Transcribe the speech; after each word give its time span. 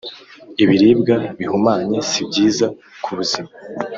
ibiribwa 0.63 1.15
bihumanye 1.37 1.97
si 2.09 2.21
byiza 2.29 2.65
ku 3.03 3.09
buzima 3.17 3.49